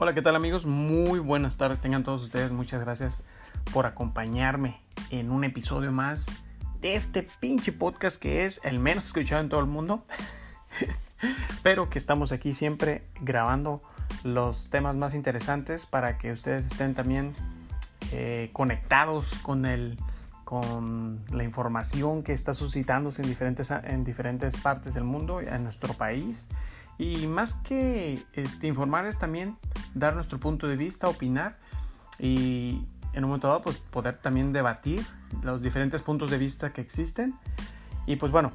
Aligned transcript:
Hola, 0.00 0.14
¿qué 0.14 0.22
tal 0.22 0.36
amigos? 0.36 0.64
Muy 0.64 1.18
buenas 1.18 1.56
tardes, 1.56 1.80
tengan 1.80 2.04
todos 2.04 2.22
ustedes. 2.22 2.52
Muchas 2.52 2.80
gracias 2.80 3.24
por 3.72 3.84
acompañarme 3.84 4.80
en 5.10 5.32
un 5.32 5.42
episodio 5.42 5.90
más 5.90 6.26
de 6.80 6.94
este 6.94 7.26
pinche 7.40 7.72
podcast 7.72 8.22
que 8.22 8.44
es 8.44 8.60
el 8.62 8.78
menos 8.78 9.06
escuchado 9.06 9.40
en 9.40 9.48
todo 9.48 9.58
el 9.58 9.66
mundo. 9.66 10.04
Pero 11.64 11.90
que 11.90 11.98
estamos 11.98 12.30
aquí 12.30 12.54
siempre 12.54 13.08
grabando 13.20 13.82
los 14.22 14.70
temas 14.70 14.94
más 14.94 15.16
interesantes 15.16 15.84
para 15.84 16.16
que 16.16 16.30
ustedes 16.30 16.66
estén 16.66 16.94
también 16.94 17.34
eh, 18.12 18.50
conectados 18.52 19.34
con 19.42 19.66
el 19.66 19.98
con 20.44 21.24
la 21.32 21.42
información 21.42 22.22
que 22.22 22.32
está 22.32 22.54
suscitándose 22.54 23.20
en 23.20 23.28
diferentes, 23.28 23.70
en 23.70 24.04
diferentes 24.04 24.56
partes 24.56 24.94
del 24.94 25.04
mundo, 25.04 25.40
en 25.40 25.64
nuestro 25.64 25.92
país. 25.94 26.46
Y 26.98 27.28
más 27.28 27.54
que 27.54 28.24
este, 28.32 28.72
también 29.20 29.56
dar 29.94 30.14
nuestro 30.14 30.38
punto 30.38 30.68
de 30.68 30.76
vista, 30.76 31.08
opinar 31.08 31.58
y 32.18 32.86
en 33.12 33.24
un 33.24 33.30
momento 33.30 33.48
dado 33.48 33.62
pues 33.62 33.78
poder 33.78 34.16
también 34.16 34.52
debatir 34.52 35.04
los 35.42 35.62
diferentes 35.62 36.02
puntos 36.02 36.30
de 36.30 36.38
vista 36.38 36.72
que 36.72 36.80
existen. 36.80 37.34
Y 38.06 38.16
pues 38.16 38.32
bueno, 38.32 38.52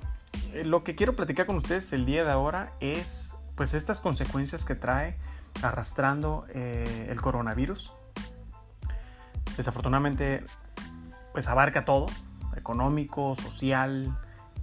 eh, 0.53 0.63
lo 0.63 0.83
que 0.83 0.95
quiero 0.95 1.15
platicar 1.15 1.45
con 1.45 1.55
ustedes 1.55 1.91
el 1.93 2.05
día 2.05 2.23
de 2.23 2.31
ahora 2.31 2.73
es 2.79 3.35
pues 3.55 3.73
estas 3.73 3.99
consecuencias 3.99 4.65
que 4.65 4.75
trae 4.75 5.17
arrastrando 5.61 6.45
eh, 6.49 7.07
el 7.09 7.21
coronavirus. 7.21 7.93
Desafortunadamente 9.57 10.43
pues 11.31 11.47
abarca 11.47 11.83
todo, 11.83 12.07
económico, 12.55 13.35
social, 13.35 14.17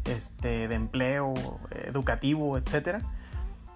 este, 0.05 0.69
de 0.69 0.75
empleo, 0.75 1.35
educativo, 1.71 2.57
etc. 2.57 3.03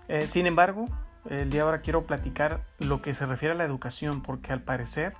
Eh, 0.09 0.27
sin 0.27 0.47
embargo, 0.47 0.87
el 1.31 1.51
día 1.51 1.61
de 1.61 1.67
ahora 1.67 1.81
quiero 1.81 2.03
platicar 2.03 2.65
lo 2.79 3.03
que 3.03 3.15
se 3.15 3.27
refiere 3.27 3.55
a 3.55 3.59
la 3.59 3.65
educación, 3.65 4.23
porque 4.23 4.53
al 4.53 4.63
parecer 4.63 5.15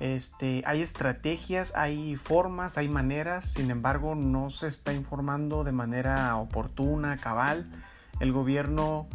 este, 0.00 0.62
hay 0.66 0.82
estrategias, 0.82 1.74
hay 1.74 2.16
formas, 2.16 2.78
hay 2.78 2.88
maneras, 2.88 3.52
sin 3.52 3.70
embargo 3.70 4.14
no 4.14 4.50
se 4.50 4.66
está 4.66 4.92
informando 4.92 5.64
de 5.64 5.72
manera 5.72 6.36
oportuna, 6.36 7.16
cabal. 7.16 7.66
El 8.20 8.32
gobierno 8.32 9.08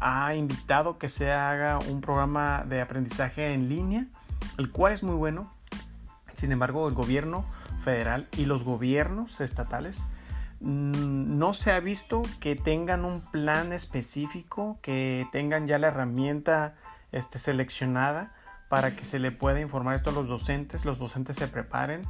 ha 0.00 0.34
invitado 0.34 0.98
que 0.98 1.08
se 1.08 1.32
haga 1.32 1.78
un 1.78 2.00
programa 2.00 2.64
de 2.68 2.80
aprendizaje 2.80 3.52
en 3.52 3.68
línea, 3.68 4.06
el 4.58 4.70
cual 4.70 4.92
es 4.92 5.02
muy 5.02 5.16
bueno, 5.16 5.52
sin 6.34 6.52
embargo, 6.52 6.86
el 6.86 6.94
gobierno 6.94 7.44
federal 7.80 8.28
y 8.36 8.44
los 8.44 8.62
gobiernos 8.62 9.40
estatales 9.40 10.06
no 10.60 11.54
se 11.54 11.70
ha 11.70 11.80
visto 11.80 12.22
que 12.40 12.56
tengan 12.56 13.04
un 13.04 13.20
plan 13.20 13.72
específico, 13.72 14.78
que 14.82 15.26
tengan 15.30 15.68
ya 15.68 15.78
la 15.78 15.88
herramienta 15.88 16.74
este, 17.12 17.38
seleccionada 17.38 18.34
para 18.68 18.96
que 18.96 19.04
se 19.04 19.18
le 19.18 19.30
pueda 19.30 19.60
informar 19.60 19.94
esto 19.94 20.10
a 20.10 20.12
los 20.12 20.28
docentes, 20.28 20.84
los 20.84 20.98
docentes 20.98 21.36
se 21.36 21.48
preparen 21.48 22.02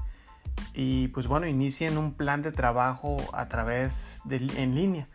y 0.75 1.09
pues 1.09 1.27
bueno, 1.27 1.47
inicien 1.47 1.99
un 1.99 2.15
plan 2.15 2.43
de 2.43 2.51
trabajo 2.51 3.19
a 3.33 3.47
través 3.49 4.23
de 4.25 4.37
en 4.57 4.75
línea. 4.75 5.09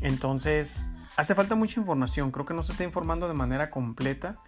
Entonces, 0.00 0.86
hace 1.16 1.34
falta 1.34 1.56
mucha 1.56 1.80
información, 1.80 2.30
creo 2.30 2.46
que 2.46 2.54
no 2.54 2.62
se 2.62 2.72
está 2.72 2.84
informando 2.84 3.28
de 3.28 3.34
manera 3.34 3.70
completa 3.70 4.38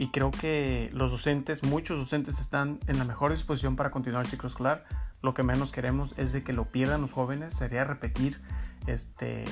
y 0.00 0.08
creo 0.08 0.30
que 0.30 0.88
los 0.94 1.10
docentes, 1.10 1.62
muchos 1.62 1.98
docentes 1.98 2.40
están 2.40 2.78
en 2.86 2.96
la 2.96 3.04
mejor 3.04 3.32
disposición 3.32 3.76
para 3.76 3.90
continuar 3.90 4.24
el 4.24 4.30
ciclo 4.30 4.48
escolar. 4.48 4.86
Lo 5.20 5.34
que 5.34 5.42
menos 5.42 5.72
queremos 5.72 6.14
es 6.16 6.32
de 6.32 6.42
que 6.42 6.54
lo 6.54 6.70
pierdan 6.70 7.02
los 7.02 7.12
jóvenes, 7.12 7.54
sería 7.54 7.84
repetir 7.84 8.40
este 8.86 9.44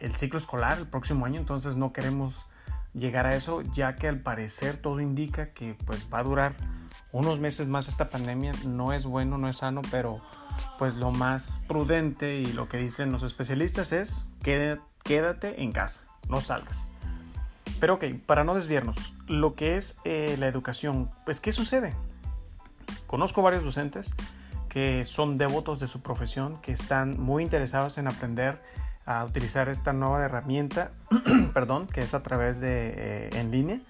el 0.00 0.16
ciclo 0.16 0.40
escolar 0.40 0.78
el 0.78 0.88
próximo 0.88 1.26
año, 1.26 1.38
entonces 1.38 1.76
no 1.76 1.92
queremos 1.92 2.44
llegar 2.92 3.26
a 3.26 3.36
eso, 3.36 3.60
ya 3.60 3.94
que 3.94 4.08
al 4.08 4.18
parecer 4.18 4.78
todo 4.78 4.98
indica 4.98 5.50
que 5.50 5.76
pues 5.86 6.08
va 6.12 6.18
a 6.18 6.24
durar 6.24 6.54
unos 7.12 7.38
meses 7.38 7.68
más 7.68 7.86
esta 7.86 8.10
pandemia, 8.10 8.52
no 8.66 8.92
es 8.92 9.06
bueno, 9.06 9.38
no 9.38 9.48
es 9.48 9.58
sano, 9.58 9.80
pero 9.92 10.20
pues 10.76 10.96
lo 10.96 11.12
más 11.12 11.60
prudente 11.68 12.40
y 12.40 12.46
lo 12.46 12.68
que 12.68 12.78
dicen 12.78 13.12
los 13.12 13.22
especialistas 13.22 13.92
es 13.92 14.26
quédate 14.42 15.62
en 15.62 15.70
casa, 15.70 16.08
no 16.28 16.40
salgas. 16.40 16.88
Pero 17.84 17.96
ok, 17.96 18.04
para 18.24 18.44
no 18.44 18.54
desviarnos, 18.54 19.12
lo 19.28 19.54
que 19.54 19.76
es 19.76 19.98
eh, 20.06 20.36
la 20.38 20.48
educación, 20.48 21.10
pues 21.26 21.42
¿qué 21.42 21.52
sucede? 21.52 21.92
Conozco 23.06 23.42
varios 23.42 23.62
docentes 23.62 24.14
que 24.70 25.04
son 25.04 25.36
devotos 25.36 25.80
de 25.80 25.86
su 25.86 26.00
profesión, 26.00 26.62
que 26.62 26.72
están 26.72 27.20
muy 27.20 27.42
interesados 27.42 27.98
en 27.98 28.08
aprender 28.08 28.58
a 29.04 29.22
utilizar 29.22 29.68
esta 29.68 29.92
nueva 29.92 30.24
herramienta, 30.24 30.92
perdón, 31.52 31.86
que 31.86 32.00
es 32.00 32.14
a 32.14 32.22
través 32.22 32.58
de 32.58 32.94
eh, 32.96 33.30
en 33.34 33.50
línea. 33.50 33.80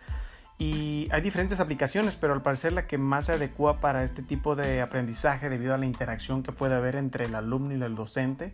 Y 0.58 1.06
hay 1.12 1.20
diferentes 1.20 1.60
aplicaciones, 1.60 2.16
pero 2.16 2.32
al 2.32 2.42
parecer 2.42 2.72
la 2.72 2.88
que 2.88 2.98
más 2.98 3.26
se 3.26 3.34
adecua 3.34 3.78
para 3.78 4.02
este 4.02 4.24
tipo 4.24 4.56
de 4.56 4.82
aprendizaje 4.82 5.48
debido 5.48 5.72
a 5.72 5.78
la 5.78 5.86
interacción 5.86 6.42
que 6.42 6.50
puede 6.50 6.74
haber 6.74 6.96
entre 6.96 7.26
el 7.26 7.36
alumno 7.36 7.76
y 7.76 7.80
el 7.80 7.94
docente 7.94 8.50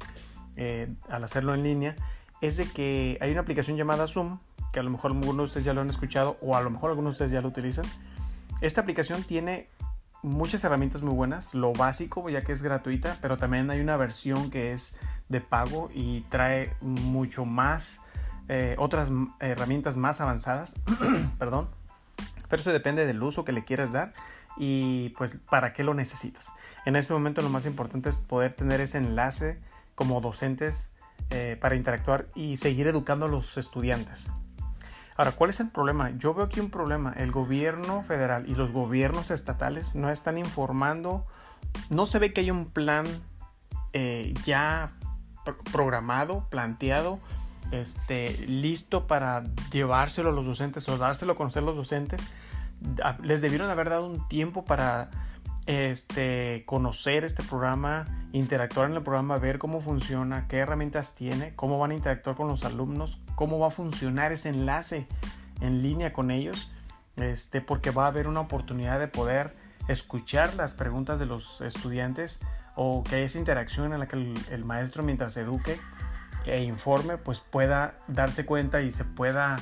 eh, 0.56 0.93
al 1.09 1.25
hacerlo 1.25 1.55
en 1.55 1.62
línea 1.62 1.97
es 2.41 2.56
de 2.56 2.67
que 2.67 3.19
hay 3.21 3.33
una 3.33 3.43
aplicación 3.43 3.77
llamada 3.77 4.06
Zoom 4.06 4.39
que 4.72 4.81
a 4.81 4.82
lo 4.82 4.91
mejor 4.91 5.12
algunos 5.12 5.36
de 5.36 5.42
ustedes 5.42 5.64
ya 5.64 5.75
lo 5.75 5.81
han 5.81 5.91
escuchado 5.91 6.36
o 6.41 6.56
a 6.56 6.62
lo 6.62 6.70
mejor 6.70 6.91
algunos 6.91 7.12
de 7.12 7.14
ustedes 7.14 7.32
ya 7.32 7.41
lo 7.41 7.48
utilizan. 7.48 7.84
Esta 8.60 8.81
aplicación 8.81 9.22
tiene 9.25 9.69
muchas 10.22 10.62
herramientas 10.64 11.03
muy 11.03 11.14
buenas, 11.14 11.54
lo 11.54 11.72
básico 11.72 12.28
ya 12.28 12.42
que 12.42 12.53
es 12.53 12.62
gratuita, 12.62 13.16
pero 13.20 13.38
también 13.38 13.70
hay 13.70 13.81
una 13.81 13.97
versión 13.97 14.50
que 14.50 14.72
es 14.72 14.97
de 15.28 15.41
pago 15.41 15.91
y 15.94 16.22
trae 16.22 16.75
mucho 16.81 17.44
más, 17.44 18.00
eh, 18.48 18.75
otras 18.78 19.10
herramientas 19.38 19.97
más 19.97 20.20
avanzadas, 20.20 20.75
perdón, 21.38 21.69
pero 22.48 22.60
eso 22.60 22.72
depende 22.72 23.06
del 23.06 23.22
uso 23.22 23.44
que 23.44 23.52
le 23.52 23.64
quieras 23.64 23.92
dar 23.92 24.12
y 24.56 25.10
pues 25.10 25.38
para 25.48 25.72
qué 25.72 25.84
lo 25.84 25.94
necesitas. 25.94 26.52
En 26.84 26.97
este 26.97 27.14
momento 27.14 27.41
lo 27.41 27.48
más 27.48 27.64
importante 27.64 28.10
es 28.10 28.20
poder 28.20 28.54
tener 28.54 28.81
ese 28.81 28.98
enlace 28.98 29.58
como 29.94 30.20
docentes 30.20 30.92
eh, 31.31 31.56
para 31.60 31.76
interactuar 31.76 32.26
y 32.34 32.56
seguir 32.56 32.88
educando 32.88 33.26
a 33.26 33.28
los 33.28 33.56
estudiantes. 33.56 34.31
Ahora, 35.20 35.32
¿cuál 35.32 35.50
es 35.50 35.60
el 35.60 35.69
problema? 35.69 36.12
Yo 36.16 36.32
veo 36.32 36.47
aquí 36.47 36.60
un 36.60 36.70
problema. 36.70 37.12
El 37.14 37.31
gobierno 37.31 38.03
federal 38.03 38.48
y 38.48 38.54
los 38.54 38.72
gobiernos 38.72 39.31
estatales 39.31 39.94
no 39.94 40.08
están 40.08 40.38
informando, 40.38 41.26
no 41.91 42.06
se 42.06 42.19
ve 42.19 42.32
que 42.32 42.41
hay 42.41 42.50
un 42.50 42.64
plan 42.64 43.04
eh, 43.92 44.32
ya 44.47 44.92
programado, 45.72 46.47
planteado, 46.48 47.20
este, 47.70 48.31
listo 48.47 49.06
para 49.06 49.42
llevárselo 49.70 50.31
a 50.31 50.32
los 50.32 50.47
docentes 50.47 50.88
o 50.88 50.97
dárselo 50.97 51.34
a 51.34 51.37
conocer 51.37 51.64
a 51.64 51.66
los 51.66 51.76
docentes. 51.76 52.26
Les 53.22 53.42
debieron 53.42 53.69
haber 53.69 53.91
dado 53.91 54.06
un 54.06 54.26
tiempo 54.26 54.64
para 54.64 55.10
este, 55.66 56.65
conocer 56.66 57.25
este 57.25 57.43
programa, 57.43 58.06
interactuar 58.32 58.91
en 58.91 58.97
el 58.97 59.03
programa, 59.03 59.38
ver 59.38 59.59
cómo 59.59 59.81
funciona, 59.81 60.47
qué 60.48 60.59
herramientas 60.59 61.15
tiene, 61.15 61.54
cómo 61.54 61.78
van 61.78 61.93
a 61.93 61.94
interactuar 61.94 62.37
con 62.37 62.48
los 62.48 62.65
alumnos, 62.65 63.21
cómo 63.34 63.59
va 63.59 63.69
a 63.69 63.70
funcionar 63.70 64.32
ese 64.32 64.49
enlace 64.49 65.06
en 65.60 65.82
línea 65.82 66.12
con 66.12 66.31
ellos, 66.31 66.70
este, 67.16 67.60
porque 67.60 67.91
va 67.91 68.04
a 68.04 68.09
haber 68.09 68.26
una 68.26 68.41
oportunidad 68.41 68.99
de 68.99 69.09
poder 69.09 69.54
escuchar 69.88 70.54
las 70.54 70.75
preguntas 70.75 71.19
de 71.19 71.26
los 71.26 71.60
estudiantes 71.60 72.41
o 72.76 73.03
que 73.03 73.25
esa 73.25 73.38
interacción 73.38 73.93
en 73.93 74.00
la 74.00 74.06
que 74.06 74.34
el, 74.50 74.65
maestro 74.65 75.03
mientras 75.03 75.37
eduque 75.37 75.78
e 76.47 76.62
informe 76.62 77.19
pues 77.19 77.41
pueda 77.41 77.94
darse 78.09 78.47
cuenta 78.47 78.81
y 78.81 78.91
se 78.91 79.04
pueda, 79.04 79.56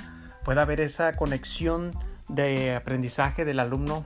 pueda 0.44 0.64
ver 0.64 0.81
esa 0.81 1.14
conexión 1.14 1.92
de 2.28 2.76
aprendizaje 2.76 3.44
del 3.44 3.58
alumno 3.58 4.04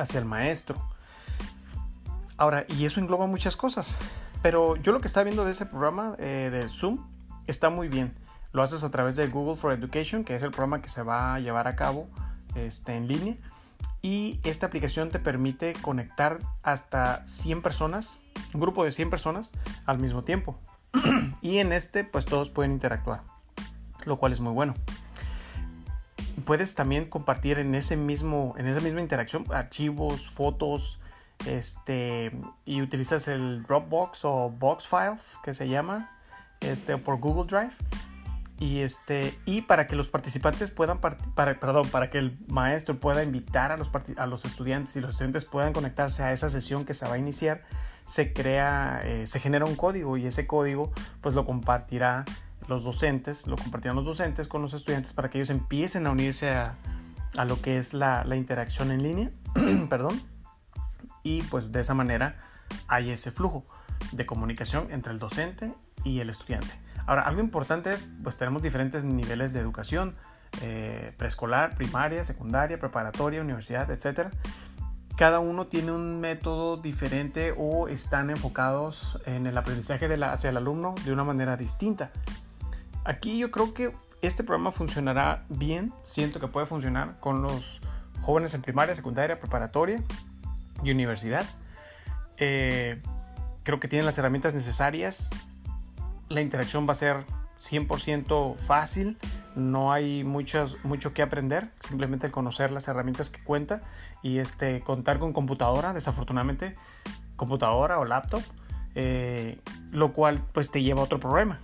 hacia 0.00 0.18
el 0.18 0.24
maestro. 0.24 0.76
Ahora, 2.36 2.64
y 2.68 2.86
eso 2.86 3.00
engloba 3.00 3.26
muchas 3.26 3.56
cosas, 3.56 3.96
pero 4.42 4.76
yo 4.76 4.92
lo 4.92 5.00
que 5.00 5.06
estaba 5.06 5.24
viendo 5.24 5.44
de 5.44 5.50
ese 5.50 5.66
programa 5.66 6.14
eh, 6.18 6.48
de 6.50 6.68
Zoom 6.68 7.06
está 7.46 7.68
muy 7.70 7.88
bien. 7.88 8.14
Lo 8.52 8.62
haces 8.62 8.82
a 8.82 8.90
través 8.90 9.16
de 9.16 9.26
Google 9.28 9.56
for 9.56 9.72
Education, 9.72 10.24
que 10.24 10.34
es 10.34 10.42
el 10.42 10.50
programa 10.50 10.80
que 10.80 10.88
se 10.88 11.02
va 11.02 11.34
a 11.34 11.40
llevar 11.40 11.68
a 11.68 11.76
cabo 11.76 12.08
este, 12.54 12.96
en 12.96 13.06
línea. 13.06 13.36
Y 14.02 14.40
esta 14.44 14.66
aplicación 14.66 15.10
te 15.10 15.18
permite 15.18 15.74
conectar 15.82 16.38
hasta 16.62 17.26
100 17.26 17.60
personas, 17.60 18.18
un 18.54 18.60
grupo 18.60 18.84
de 18.84 18.92
100 18.92 19.10
personas 19.10 19.52
al 19.84 19.98
mismo 19.98 20.24
tiempo. 20.24 20.58
y 21.42 21.58
en 21.58 21.72
este, 21.72 22.04
pues 22.04 22.24
todos 22.24 22.48
pueden 22.48 22.72
interactuar, 22.72 23.22
lo 24.06 24.16
cual 24.16 24.32
es 24.32 24.40
muy 24.40 24.52
bueno 24.52 24.74
puedes 26.44 26.74
también 26.74 27.08
compartir 27.08 27.58
en 27.58 27.74
ese 27.74 27.96
mismo 27.96 28.54
en 28.58 28.66
esa 28.66 28.80
misma 28.80 29.00
interacción 29.00 29.44
archivos 29.50 30.30
fotos 30.30 30.98
este 31.46 32.32
y 32.64 32.82
utilizas 32.82 33.28
el 33.28 33.62
Dropbox 33.62 34.24
o 34.24 34.50
Box 34.50 34.86
Files 34.86 35.38
que 35.42 35.54
se 35.54 35.68
llama 35.68 36.10
este 36.60 36.96
por 36.98 37.18
Google 37.18 37.46
Drive. 37.46 37.74
Y 38.58 38.80
este 38.80 39.34
y 39.46 39.62
para 39.62 39.86
que 39.86 39.96
los 39.96 40.10
participantes 40.10 40.70
puedan 40.70 41.00
para, 41.00 41.16
perdón 41.58 41.88
para 41.88 42.10
que 42.10 42.18
el 42.18 42.38
maestro 42.48 42.98
pueda 42.98 43.24
invitar 43.24 43.72
a 43.72 43.78
los 43.78 43.90
a 44.18 44.26
los 44.26 44.44
estudiantes 44.44 44.94
y 44.96 45.00
los 45.00 45.12
estudiantes 45.12 45.46
puedan 45.46 45.72
conectarse 45.72 46.22
a 46.22 46.32
esa 46.32 46.50
sesión 46.50 46.84
que 46.84 46.92
se 46.92 47.06
va 47.06 47.14
a 47.14 47.18
iniciar 47.18 47.62
se 48.04 48.34
crea 48.34 49.00
eh, 49.02 49.26
se 49.26 49.40
genera 49.40 49.64
un 49.64 49.76
código 49.76 50.18
y 50.18 50.26
ese 50.26 50.46
código 50.46 50.92
pues 51.22 51.34
lo 51.34 51.46
compartirá 51.46 52.26
los 52.70 52.84
docentes, 52.84 53.46
lo 53.46 53.56
compartirán 53.56 53.96
los 53.96 54.06
docentes 54.06 54.48
con 54.48 54.62
los 54.62 54.72
estudiantes 54.72 55.12
para 55.12 55.28
que 55.28 55.38
ellos 55.38 55.50
empiecen 55.50 56.06
a 56.06 56.10
unirse 56.10 56.50
a, 56.50 56.76
a 57.36 57.44
lo 57.44 57.60
que 57.60 57.76
es 57.76 57.92
la, 57.92 58.24
la 58.24 58.36
interacción 58.36 58.90
en 58.90 59.02
línea, 59.02 59.30
perdón, 59.90 60.18
y 61.22 61.42
pues 61.42 61.70
de 61.70 61.80
esa 61.80 61.92
manera 61.92 62.38
hay 62.88 63.10
ese 63.10 63.30
flujo 63.30 63.66
de 64.12 64.24
comunicación 64.24 64.88
entre 64.90 65.12
el 65.12 65.18
docente 65.18 65.74
y 66.04 66.20
el 66.20 66.30
estudiante. 66.30 66.72
Ahora, 67.06 67.22
algo 67.22 67.40
importante 67.40 67.92
es, 67.92 68.12
pues 68.22 68.36
tenemos 68.36 68.62
diferentes 68.62 69.04
niveles 69.04 69.52
de 69.52 69.60
educación, 69.60 70.14
eh, 70.62 71.12
preescolar, 71.16 71.76
primaria, 71.76 72.22
secundaria, 72.24 72.78
preparatoria, 72.78 73.40
universidad, 73.40 73.90
etc. 73.90 74.32
Cada 75.16 75.38
uno 75.38 75.66
tiene 75.66 75.92
un 75.92 76.20
método 76.20 76.76
diferente 76.76 77.54
o 77.56 77.88
están 77.88 78.30
enfocados 78.30 79.18
en 79.26 79.46
el 79.46 79.56
aprendizaje 79.58 80.08
de 80.08 80.16
la, 80.16 80.32
hacia 80.32 80.50
el 80.50 80.56
alumno 80.56 80.94
de 81.04 81.12
una 81.12 81.24
manera 81.24 81.56
distinta. 81.56 82.10
Aquí 83.04 83.38
yo 83.38 83.50
creo 83.50 83.72
que 83.74 83.94
este 84.22 84.44
programa 84.44 84.72
funcionará 84.72 85.44
bien, 85.48 85.92
siento 86.04 86.40
que 86.40 86.48
puede 86.48 86.66
funcionar 86.66 87.16
con 87.20 87.42
los 87.42 87.80
jóvenes 88.20 88.52
en 88.54 88.62
primaria, 88.62 88.94
secundaria, 88.94 89.40
preparatoria 89.40 90.02
y 90.82 90.90
universidad. 90.90 91.46
Eh, 92.36 93.00
creo 93.62 93.80
que 93.80 93.88
tienen 93.88 94.06
las 94.06 94.18
herramientas 94.18 94.54
necesarias. 94.54 95.30
La 96.28 96.40
interacción 96.40 96.86
va 96.86 96.92
a 96.92 96.96
ser 96.96 97.24
100% 97.58 98.56
fácil. 98.56 99.18
No 99.56 99.92
hay 99.92 100.22
muchos, 100.24 100.76
mucho 100.84 101.14
que 101.14 101.22
aprender. 101.22 101.70
Simplemente 101.86 102.30
conocer 102.30 102.70
las 102.70 102.88
herramientas 102.88 103.30
que 103.30 103.42
cuenta 103.42 103.80
y 104.22 104.38
este, 104.38 104.80
contar 104.80 105.18
con 105.18 105.32
computadora, 105.32 105.92
desafortunadamente, 105.92 106.74
computadora 107.36 107.98
o 107.98 108.04
laptop. 108.04 108.42
Eh, 108.94 109.58
lo 109.92 110.12
cual 110.12 110.42
pues 110.52 110.70
te 110.70 110.82
lleva 110.82 111.00
a 111.00 111.04
otro 111.04 111.20
problema. 111.20 111.60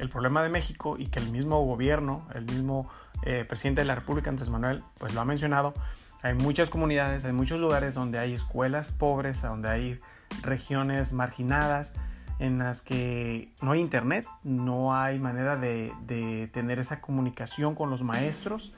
El 0.00 0.08
problema 0.08 0.42
de 0.42 0.48
México 0.48 0.96
y 0.98 1.06
que 1.06 1.18
el 1.18 1.30
mismo 1.30 1.64
gobierno, 1.64 2.26
el 2.34 2.44
mismo 2.44 2.90
eh, 3.22 3.44
presidente 3.46 3.82
de 3.82 3.86
la 3.86 3.94
República, 3.94 4.30
Andrés 4.30 4.48
Manuel, 4.48 4.82
pues 4.98 5.14
lo 5.14 5.20
ha 5.20 5.24
mencionado. 5.24 5.74
Hay 6.22 6.34
muchas 6.34 6.70
comunidades, 6.70 7.24
hay 7.24 7.32
muchos 7.32 7.60
lugares 7.60 7.94
donde 7.94 8.18
hay 8.18 8.32
escuelas 8.32 8.92
pobres, 8.92 9.42
donde 9.42 9.68
hay 9.68 10.00
regiones 10.42 11.12
marginadas 11.12 11.94
en 12.38 12.58
las 12.58 12.80
que 12.80 13.52
no 13.60 13.72
hay 13.72 13.80
internet, 13.80 14.26
no 14.42 14.94
hay 14.96 15.18
manera 15.18 15.56
de, 15.56 16.50
tener 16.52 16.78
esa 16.78 17.00
comunicación 17.00 17.74
con 17.74 17.90
los 17.90 18.02
maestros, 18.02 18.72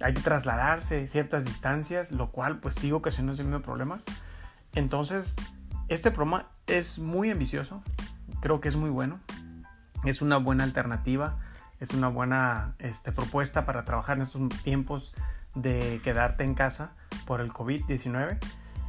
hay 0.00 0.14
que 0.14 0.22
trasladarse 0.22 1.06
ciertas 1.06 1.44
distancias, 1.44 2.10
lo 2.10 2.30
cual 2.30 2.58
pues 2.58 2.74
sigo 2.74 2.98
ocasionando 2.98 3.34
ese 3.34 3.44
mismo 3.44 3.60
problema. 3.60 4.00
Entonces, 4.74 5.36
este 5.88 6.10
programa 6.10 6.48
es 6.66 6.98
muy 6.98 7.30
ambicioso, 7.30 7.82
creo 8.40 8.60
que 8.60 8.70
es 8.70 8.76
muy 8.76 8.88
bueno, 8.88 9.20
es 10.04 10.22
una 10.22 10.36
buena 10.36 10.64
alternativa, 10.64 11.38
es 11.80 11.90
una 11.90 12.08
buena 12.08 12.74
este, 12.78 13.12
propuesta 13.12 13.64
para 13.66 13.84
trabajar 13.84 14.16
en 14.16 14.22
estos 14.22 14.48
tiempos 14.62 15.14
de 15.54 16.00
quedarte 16.02 16.44
en 16.44 16.54
casa 16.54 16.92
por 17.26 17.40
el 17.40 17.52
COVID-19 17.52 18.38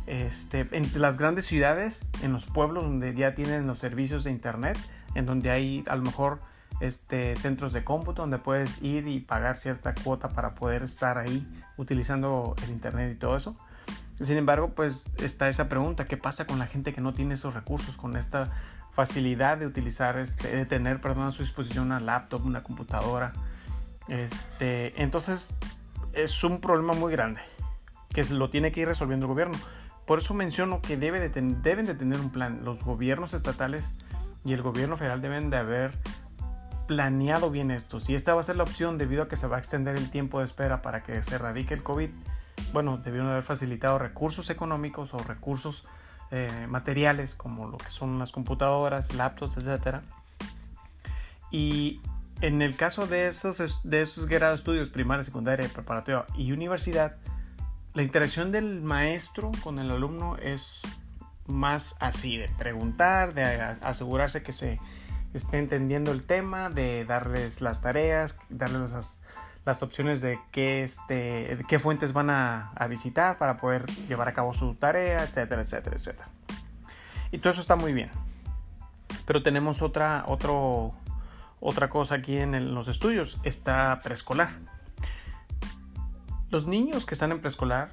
este, 0.05 0.67
en 0.71 0.89
las 1.01 1.17
grandes 1.17 1.45
ciudades, 1.45 2.05
en 2.21 2.33
los 2.33 2.45
pueblos 2.45 2.83
donde 2.83 3.13
ya 3.13 3.35
tienen 3.35 3.67
los 3.67 3.79
servicios 3.79 4.25
de 4.25 4.31
internet, 4.31 4.77
en 5.15 5.25
donde 5.25 5.49
hay 5.49 5.83
a 5.87 5.95
lo 5.95 6.03
mejor 6.03 6.41
este, 6.81 7.35
centros 7.35 7.71
de 7.71 7.83
cómputo 7.83 8.23
donde 8.23 8.37
puedes 8.37 8.81
ir 8.81 9.07
y 9.07 9.21
pagar 9.21 9.57
cierta 9.57 9.93
cuota 9.95 10.29
para 10.29 10.55
poder 10.55 10.83
estar 10.83 11.17
ahí 11.17 11.47
utilizando 11.77 12.55
el 12.63 12.71
internet 12.71 13.13
y 13.13 13.15
todo 13.15 13.37
eso. 13.37 13.55
Sin 14.15 14.37
embargo, 14.37 14.73
pues 14.75 15.09
está 15.19 15.47
esa 15.47 15.69
pregunta, 15.69 16.05
¿qué 16.05 16.17
pasa 16.17 16.45
con 16.45 16.59
la 16.59 16.67
gente 16.67 16.93
que 16.93 17.01
no 17.01 17.13
tiene 17.13 17.33
esos 17.35 17.53
recursos, 17.53 17.95
con 17.95 18.15
esta 18.17 18.51
facilidad 18.93 19.57
de 19.57 19.65
utilizar, 19.65 20.17
este, 20.17 20.55
de 20.55 20.65
tener, 20.65 21.01
perdón, 21.01 21.27
a 21.27 21.31
su 21.31 21.43
disposición 21.43 21.85
una 21.85 21.99
laptop, 21.99 22.45
una 22.45 22.63
computadora? 22.63 23.33
Este, 24.07 25.01
entonces, 25.01 25.55
es 26.13 26.43
un 26.43 26.59
problema 26.59 26.93
muy 26.93 27.11
grande 27.11 27.41
que 28.13 28.23
lo 28.25 28.49
tiene 28.49 28.71
que 28.71 28.81
ir 28.81 28.87
resolviendo 28.87 29.25
el 29.25 29.31
gobierno. 29.31 29.57
Por 30.05 30.19
eso 30.19 30.33
menciono 30.33 30.81
que 30.81 30.97
debe 30.97 31.19
de 31.19 31.29
deben 31.29 31.85
de 31.85 31.95
tener 31.95 32.19
un 32.19 32.31
plan. 32.31 32.63
Los 32.63 32.83
gobiernos 32.83 33.33
estatales 33.33 33.93
y 34.45 34.53
el 34.53 34.61
gobierno 34.61 34.97
federal 34.97 35.21
deben 35.21 35.49
de 35.49 35.57
haber 35.57 35.97
planeado 36.87 37.49
bien 37.49 37.71
esto. 37.71 37.99
Si 37.99 38.13
esta 38.13 38.33
va 38.33 38.41
a 38.41 38.43
ser 38.43 38.57
la 38.57 38.63
opción 38.63 38.97
debido 38.97 39.23
a 39.23 39.27
que 39.27 39.35
se 39.35 39.47
va 39.47 39.55
a 39.55 39.59
extender 39.59 39.95
el 39.95 40.09
tiempo 40.11 40.39
de 40.39 40.45
espera 40.45 40.81
para 40.81 41.03
que 41.03 41.23
se 41.23 41.35
erradique 41.35 41.73
el 41.73 41.81
COVID, 41.81 42.09
bueno, 42.73 42.97
debieron 42.97 43.29
haber 43.29 43.43
facilitado 43.43 43.97
recursos 43.97 44.49
económicos 44.49 45.13
o 45.13 45.19
recursos 45.19 45.85
eh, 46.35 46.65
materiales 46.67 47.35
como 47.35 47.67
lo 47.67 47.77
que 47.77 47.91
son 47.91 48.17
las 48.17 48.31
computadoras, 48.31 49.13
laptops, 49.13 49.57
etc. 49.57 49.97
Y 51.51 52.01
en 52.41 52.63
el 52.63 52.75
caso 52.75 53.05
de 53.05 53.27
esos, 53.27 53.81
de 53.83 54.01
esos 54.01 54.25
grados 54.25 54.61
estudios, 54.61 54.89
primaria, 54.89 55.23
secundaria, 55.23 55.69
preparatoria 55.69 56.25
y 56.35 56.51
universidad, 56.51 57.17
la 57.93 58.01
interacción 58.01 58.51
del 58.51 58.81
maestro 58.81 59.51
con 59.63 59.77
el 59.77 59.91
alumno 59.91 60.37
es 60.37 60.81
más 61.45 61.95
así, 61.99 62.37
de 62.37 62.49
preguntar, 62.57 63.35
de 63.35 63.43
asegurarse 63.81 64.41
que 64.41 64.53
se 64.53 64.79
esté 65.35 65.59
entendiendo 65.59 66.11
el 66.11 66.23
tema, 66.23 66.71
de 66.71 67.05
darles 67.05 67.61
las 67.61 67.83
tareas, 67.83 68.39
darles 68.49 68.91
las, 68.91 69.21
opciones 69.65 70.21
de 70.21 70.39
qué, 70.51 70.83
este, 70.83 71.57
qué 71.67 71.79
fuentes 71.79 72.13
van 72.13 72.29
a, 72.29 72.71
visitar 72.89 73.37
para 73.37 73.57
poder 73.57 73.85
llevar 74.07 74.27
a 74.27 74.33
cabo 74.33 74.53
su 74.53 74.75
tarea, 74.75 75.23
etcétera, 75.23 75.61
etcétera, 75.61 75.95
etcétera. 75.95 76.29
Y 77.31 77.39
todo 77.39 77.51
eso 77.51 77.61
está 77.61 77.75
muy 77.75 77.93
bien. 77.93 78.11
Pero 79.25 79.41
tenemos 79.41 79.81
otra, 79.81 80.25
otro, 80.27 80.91
otra 81.59 81.89
cosa 81.89 82.15
aquí 82.15 82.37
en 82.37 82.75
los 82.75 82.87
estudios, 82.87 83.39
está 83.43 83.99
preescolar. 84.03 84.49
Los 86.49 86.67
niños 86.67 87.05
que 87.05 87.15
están 87.15 87.31
en 87.31 87.39
preescolar 87.39 87.91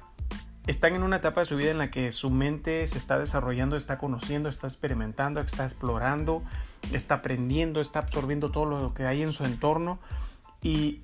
están 0.67 0.93
en 0.93 1.03
una 1.03 1.17
etapa 1.17 1.41
de 1.41 1.45
su 1.45 1.55
vida 1.55 1.71
en 1.71 1.79
la 1.79 1.89
que 1.89 2.11
su 2.11 2.29
mente 2.29 2.85
se 2.85 2.97
está 2.97 3.17
desarrollando, 3.17 3.77
está 3.77 3.97
conociendo, 3.97 4.49
está 4.49 4.67
experimentando, 4.67 5.39
está 5.39 5.63
explorando, 5.63 6.43
está 6.91 7.15
aprendiendo, 7.15 7.81
está 7.81 7.99
absorbiendo 7.99 8.51
todo 8.51 8.65
lo 8.65 8.93
que 8.93 9.05
hay 9.05 9.23
en 9.23 9.31
su 9.31 9.45
entorno 9.45 9.99
y 10.61 11.01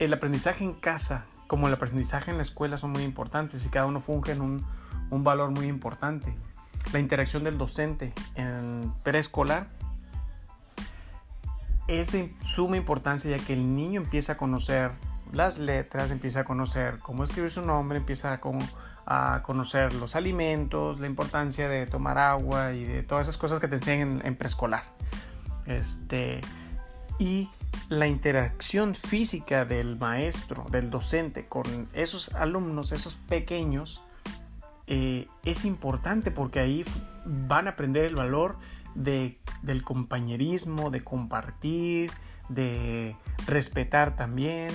el 0.00 0.12
aprendizaje 0.12 0.64
en 0.64 0.72
casa 0.74 1.26
como 1.46 1.68
el 1.68 1.74
aprendizaje 1.74 2.30
en 2.30 2.38
la 2.38 2.42
escuela 2.42 2.76
son 2.78 2.90
muy 2.90 3.02
importantes 3.02 3.64
y 3.66 3.68
cada 3.68 3.86
uno 3.86 4.00
funge 4.00 4.32
en 4.32 4.40
un, 4.40 4.64
un 5.10 5.24
valor 5.24 5.50
muy 5.50 5.66
importante. 5.66 6.34
La 6.92 6.98
interacción 6.98 7.44
del 7.44 7.58
docente 7.58 8.12
en 8.34 8.92
preescolar 9.02 9.68
es 11.86 12.12
de 12.12 12.34
suma 12.40 12.76
importancia 12.76 13.36
ya 13.36 13.44
que 13.44 13.52
el 13.52 13.74
niño 13.74 14.00
empieza 14.00 14.34
a 14.34 14.36
conocer 14.36 14.92
las 15.32 15.58
letras, 15.58 16.10
empieza 16.10 16.40
a 16.40 16.44
conocer 16.44 16.98
cómo 17.00 17.24
escribir 17.24 17.50
su 17.50 17.62
nombre, 17.62 17.98
empieza 17.98 18.32
a, 19.06 19.42
conocer 19.42 19.92
los 19.94 20.14
alimentos, 20.14 21.00
la 21.00 21.06
importancia 21.06 21.68
de 21.68 21.86
tomar 21.86 22.16
agua 22.18 22.72
y 22.72 22.84
de 22.84 23.02
todas 23.02 23.26
esas 23.26 23.38
cosas 23.38 23.60
que 23.60 23.68
te 23.68 23.76
enseñan 23.76 24.22
en, 24.24 24.36
preescolar. 24.36 24.84
Este, 25.66 26.40
y 27.18 27.50
la 27.88 28.06
interacción 28.06 28.94
física 28.94 29.64
del 29.64 29.98
maestro, 29.98 30.66
del 30.70 30.90
docente 30.90 31.46
con 31.46 31.88
esos 31.92 32.32
alumnos, 32.34 32.92
esos 32.92 33.16
pequeños, 33.16 34.00
eh, 34.86 35.26
es 35.44 35.64
importante 35.64 36.30
porque 36.30 36.60
ahí 36.60 36.84
van 37.24 37.66
a 37.66 37.70
aprender 37.70 38.04
el 38.04 38.14
valor 38.14 38.58
de, 38.94 39.38
del 39.62 39.82
compañerismo, 39.82 40.90
de 40.90 41.02
compartir, 41.02 42.12
de 42.48 43.16
respetar 43.46 44.16
también, 44.16 44.68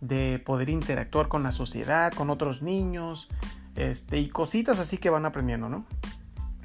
de 0.00 0.38
poder 0.38 0.68
interactuar 0.68 1.28
con 1.28 1.42
la 1.42 1.52
sociedad, 1.52 2.12
con 2.12 2.30
otros 2.30 2.62
niños, 2.62 3.28
este, 3.74 4.18
y 4.18 4.28
cositas 4.28 4.78
así 4.78 4.98
que 4.98 5.10
van 5.10 5.26
aprendiendo, 5.26 5.68
¿no? 5.68 5.86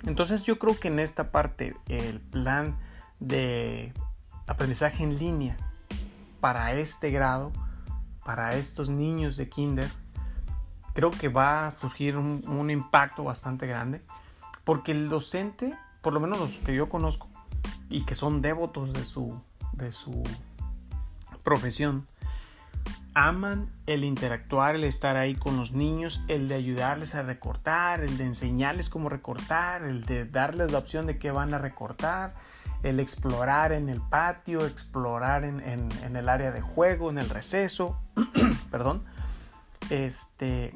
Entonces 0.06 0.44
yo 0.44 0.58
creo 0.58 0.80
que 0.80 0.88
en 0.88 1.00
esta 1.00 1.32
parte 1.32 1.76
el 1.88 2.20
plan 2.20 2.78
de 3.20 3.94
aprendizaje 4.48 5.04
en 5.04 5.18
línea 5.18 5.58
para 6.40 6.74
este 6.74 7.12
grado, 7.12 7.52
para 8.24 8.56
estos 8.56 8.90
niños 8.90 9.38
de 9.38 9.50
kinder, 9.50 9.90
creo 10.94 11.12
que 11.12 11.28
va 11.28 11.68
a 11.68 11.72
surgir 11.72 12.18
un, 12.18 12.70
impacto 12.70 13.24
bastante 13.24 13.68
grande, 13.68 14.02
porque 14.64 14.92
el 14.92 15.10
docente, 15.10 15.78
por 16.02 16.14
lo 16.14 16.20
menos 16.20 16.40
los 16.40 16.58
que 16.58 16.76
yo 16.76 16.90
conozco 16.90 17.28
y 17.90 18.04
que 18.04 18.16
son 18.16 18.42
devotos 18.42 18.94
de 18.94 19.06
su, 19.06 19.40
de 19.74 19.92
su 19.92 20.24
profesión, 21.44 22.08
aman 23.14 23.72
el 23.86 24.04
interactuar, 24.04 24.76
el 24.76 24.84
estar 24.84 25.18
ahí 25.18 25.36
con 25.36 25.58
los 25.58 25.72
niños, 25.72 26.22
el 26.28 26.48
de 26.48 26.56
ayudarles 26.56 27.16
a 27.16 27.24
recortar, 27.24 28.02
el 28.02 28.18
de 28.18 28.26
enseñarles 28.26 28.90
cómo 28.90 29.10
recortar, 29.10 29.84
el 29.84 30.06
de 30.06 30.26
darles 30.26 30.72
la 30.72 30.80
opción 30.80 31.08
de 31.08 31.18
qué 31.18 31.32
van 31.32 31.54
a 31.54 31.58
recortar, 31.58 32.36
el 32.84 33.00
explorar 33.00 33.72
en 33.72 33.90
el 33.90 34.02
patio, 34.02 34.66
explorar 34.66 35.44
en, 35.44 35.62
el 36.16 36.30
área 36.30 36.52
de 36.52 36.62
juego, 36.62 37.10
en 37.10 37.18
el 37.18 37.30
receso, 37.30 38.00
perdón, 38.72 39.04
este, 39.90 40.74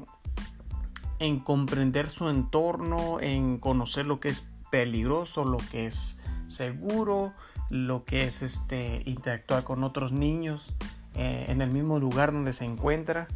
en 1.18 1.38
comprender 1.38 2.08
su 2.08 2.28
entorno, 2.28 3.20
en 3.20 3.58
conocer 3.58 4.06
lo 4.06 4.20
que 4.20 4.28
es 4.28 4.46
peligroso, 4.70 5.44
lo 5.44 5.58
que 5.58 5.86
es 5.86 6.18
seguro, 6.48 7.32
lo 7.70 8.04
que 8.04 8.24
es 8.24 8.42
este, 8.42 9.02
interactuar 9.06 9.64
con 9.64 9.84
otros 9.84 10.12
niños, 10.12 10.74
eh, 11.14 11.46
en 11.48 11.60
el 11.60 11.70
mismo 11.70 11.98
lugar 11.98 12.32
donde 12.32 12.52
se 12.52 12.64
encuentra. 12.64 13.28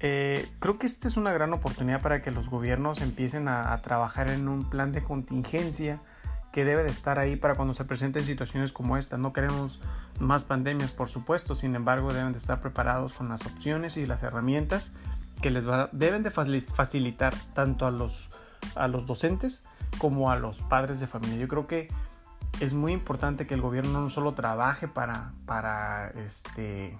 Eh, 0.00 0.46
creo 0.58 0.78
que 0.78 0.86
esta 0.86 1.08
es 1.08 1.16
una 1.16 1.32
gran 1.32 1.52
oportunidad 1.54 2.02
para 2.02 2.20
que 2.20 2.30
los 2.30 2.50
gobiernos 2.50 3.00
empiecen 3.00 3.48
a, 3.48 3.76
trabajar 3.82 4.30
en 4.30 4.48
un 4.48 4.68
plan 4.68 4.92
de 4.92 5.02
contingencia 5.02 6.00
que 6.56 6.64
debe 6.64 6.84
de 6.84 6.90
estar 6.90 7.18
ahí 7.18 7.36
para 7.36 7.54
cuando 7.54 7.74
se 7.74 7.84
presenten 7.84 8.24
situaciones 8.24 8.72
como 8.72 8.96
esta. 8.96 9.18
No 9.18 9.34
queremos 9.34 9.78
más 10.20 10.46
pandemias, 10.46 10.90
por 10.90 11.10
supuesto, 11.10 11.54
sin 11.54 11.76
embargo 11.76 12.14
deben 12.14 12.32
de 12.32 12.38
estar 12.38 12.60
preparados 12.60 13.12
con 13.12 13.28
las 13.28 13.44
opciones 13.44 13.98
y 13.98 14.06
las 14.06 14.22
herramientas 14.22 14.94
que 15.42 15.50
les 15.50 15.66
deben 15.92 16.22
de 16.22 16.30
facilitar 16.30 17.34
tanto 17.52 17.84
a 17.84 17.90
los, 17.90 18.30
a 18.74 18.88
los 18.88 19.06
docentes 19.06 19.64
como 19.98 20.30
a 20.30 20.36
los 20.36 20.62
padres 20.62 20.98
de 20.98 21.06
familia. 21.06 21.36
Yo 21.36 21.48
creo 21.48 21.66
que 21.66 21.88
es 22.60 22.72
muy 22.72 22.94
importante 22.94 23.46
que 23.46 23.52
el 23.52 23.60
gobierno 23.60 24.00
no 24.00 24.08
solo 24.08 24.32
trabaje 24.32 24.88
para, 24.88 25.34
para 25.44 26.08
este, 26.12 26.98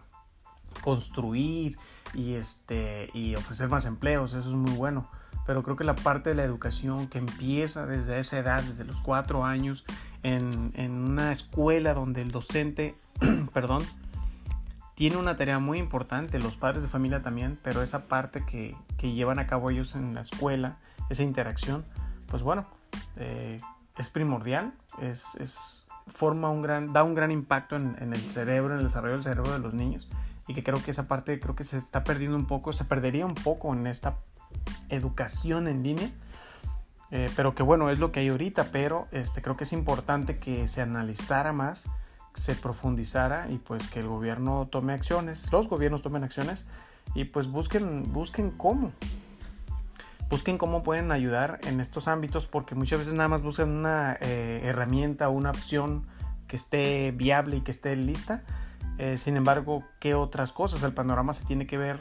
construir 0.83 1.79
y, 2.13 2.35
este, 2.35 3.09
y 3.15 3.35
ofrecer 3.37 3.71
más 3.71 3.87
empleos, 3.87 4.35
eso 4.35 4.51
es 4.51 4.55
muy 4.55 4.73
bueno. 4.73 5.09
Pero 5.47 5.63
creo 5.63 5.77
que 5.77 5.85
la 5.85 5.95
parte 5.95 6.31
de 6.31 6.35
la 6.35 6.45
educación 6.45 7.07
que 7.09 7.19
empieza 7.19 7.87
desde 7.87 8.19
esa 8.19 8.39
edad, 8.39 8.63
desde 8.63 8.85
los 8.85 9.01
cuatro 9.01 9.45
años, 9.45 9.85
en, 10.23 10.73
en 10.75 10.93
una 10.93 11.31
escuela 11.31 11.95
donde 11.95 12.21
el 12.21 12.33
docente, 12.33 12.97
perdón, 13.55 13.83
tiene 14.97 15.19
una 15.19 15.37
tarea 15.37 15.59
muy 15.59 15.79
importante, 15.79 16.39
los 16.39 16.57
padres 16.57 16.83
de 16.83 16.89
familia 16.89 17.23
también, 17.23 17.59
pero 17.63 17.83
esa 17.83 18.09
parte 18.09 18.45
que, 18.47 18.75
que 18.97 19.13
llevan 19.13 19.39
a 19.39 19.47
cabo 19.47 19.71
ellos 19.71 19.95
en 19.95 20.15
la 20.15 20.23
escuela, 20.23 20.79
esa 21.11 21.23
interacción, 21.23 21.85
pues 22.29 22.43
bueno, 22.43 22.67
eh, 23.17 23.59
es 23.99 24.09
primordial, 24.09 24.73
es, 25.01 25.35
es, 25.37 25.87
forma 26.09 26.51
un 26.51 26.63
gran, 26.63 26.93
da 26.93 27.03
un 27.03 27.15
gran 27.15 27.31
impacto 27.31 27.77
en, 27.77 27.97
en, 28.01 28.15
el 28.15 28.21
cerebro, 28.31 28.73
en 28.73 28.79
el 28.79 28.87
desarrollo 28.87 29.15
del 29.15 29.23
cerebro 29.23 29.53
de 29.53 29.59
los 29.59 29.75
niños 29.75 30.09
y 30.47 30.55
que 30.55 30.63
creo 30.63 30.83
que 30.83 30.93
esa 30.93 31.09
parte 31.09 31.39
creo 31.41 31.57
que 31.57 31.65
se 31.65 31.77
está 31.77 32.05
perdiendo 32.05 32.37
un 32.37 32.47
poco, 32.47 32.73
se 32.73 32.85
perdería 32.85 33.27
un 33.27 33.35
poco 33.35 33.73
en 33.75 33.87
esta 33.87 34.17
educación 34.89 35.69
en 35.69 35.83
línea. 35.83 36.11
Eh, 37.13 37.31
pero 37.37 37.55
que 37.55 37.63
bueno, 37.63 37.89
es 37.91 37.99
lo 37.99 38.11
que 38.11 38.21
hay 38.21 38.29
ahorita, 38.29 38.71
pero 38.73 39.07
este, 39.13 39.41
creo 39.41 39.57
que 39.57 39.65
es 39.65 39.73
importante 39.73 40.39
que 40.39 40.67
se 40.67 40.83
analizara 40.83 41.53
más, 41.53 41.89
se 42.35 42.55
profundizara 42.57 43.49
y 43.49 43.59
pues 43.59 43.89
que 43.89 44.01
el 44.01 44.09
gobierno 44.09 44.67
tome 44.71 44.93
acciones, 44.93 45.53
los 45.53 45.69
gobiernos 45.69 46.03
tomen 46.03 46.25
acciones 46.25 46.67
y 47.15 47.25
pues 47.25 47.47
busquen, 47.47 48.13
busquen 48.13 48.51
cómo, 48.51 48.91
busquen 50.29 50.59
cómo 50.59 50.83
pueden 50.83 51.13
ayudar 51.13 51.61
en 51.65 51.81
estos 51.81 52.09
ámbitos 52.09 52.49
porque 52.49 52.75
muchas 52.75 52.99
veces 52.99 53.15
nada 53.15 53.29
más 53.29 53.45
buscan 53.45 53.71
una 53.71 54.19
eh, 54.21 54.63
herramienta 54.65 55.29
una 55.29 55.51
opción 55.51 56.05
que 56.49 56.57
esté 56.57 57.13
viable 57.13 57.59
y 57.59 57.61
que 57.61 57.71
esté 57.71 57.95
lista 57.95 58.43
eh, 58.99 59.19
sin 59.19 59.37
embargo, 59.37 59.85
¿qué 60.01 60.15
otras 60.15 60.53
cosas? 60.53 60.83
El 60.83 60.93
panorama 60.93 61.35
se 61.35 61.45
tiene 61.45 61.67
que 61.67 61.77
ver 61.77 62.01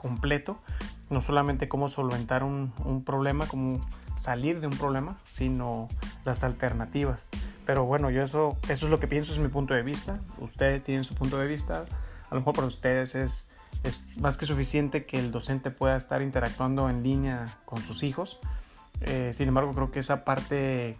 completo, 0.00 0.58
no 1.10 1.20
solamente 1.20 1.68
cómo 1.68 1.90
solventar 1.90 2.42
un, 2.42 2.72
problema, 3.04 3.46
cómo 3.46 3.86
salir 4.14 4.60
de 4.60 4.66
un 4.66 4.78
problema, 4.78 5.18
sino 5.26 5.88
las 6.24 6.42
alternativas. 6.42 7.26
Pero 7.66 7.84
bueno, 7.84 8.08
yo 8.08 8.22
eso, 8.22 8.56
eso 8.70 8.86
es 8.86 8.90
lo 8.90 8.98
que 8.98 9.08
pienso, 9.08 9.34
es 9.34 9.38
mi 9.38 9.48
punto 9.48 9.74
de 9.74 9.82
vista. 9.82 10.18
Ustedes 10.38 10.82
tienen 10.82 11.04
su 11.04 11.14
punto 11.14 11.36
de 11.36 11.46
vista. 11.46 11.84
A 12.30 12.34
lo 12.34 12.40
mejor 12.40 12.54
para 12.54 12.66
ustedes 12.66 13.14
es, 13.14 13.48
es 13.82 14.16
más 14.16 14.38
que 14.38 14.46
suficiente 14.46 15.04
que 15.04 15.18
el 15.18 15.32
docente 15.32 15.70
pueda 15.70 15.96
estar 15.96 16.22
interactuando 16.22 16.88
en 16.88 17.02
línea 17.02 17.58
con 17.66 17.82
sus 17.82 18.02
hijos. 18.02 18.38
Eh, 19.02 19.32
sin 19.34 19.48
embargo, 19.48 19.74
creo 19.74 19.90
que 19.90 19.98
esa 19.98 20.24
parte 20.24 20.96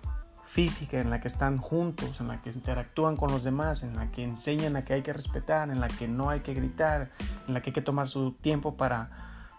física 0.50 1.00
en 1.00 1.10
la 1.10 1.20
que 1.20 1.28
están 1.28 1.58
juntos, 1.58 2.20
en 2.20 2.26
la 2.26 2.42
que 2.42 2.50
interactúan 2.50 3.14
con 3.14 3.30
los 3.30 3.44
demás, 3.44 3.84
en 3.84 3.94
la 3.94 4.10
que 4.10 4.24
enseñan 4.24 4.74
a 4.74 4.84
que 4.84 4.94
hay 4.94 5.02
que 5.02 5.12
respetar, 5.12 5.70
en 5.70 5.80
la 5.80 5.86
que 5.86 6.08
no 6.08 6.28
hay 6.28 6.40
que 6.40 6.54
gritar, 6.54 7.12
en 7.46 7.54
la 7.54 7.62
que 7.62 7.70
hay 7.70 7.74
que 7.74 7.82
tomar 7.82 8.08
su 8.08 8.32
tiempo 8.32 8.76
para 8.76 9.10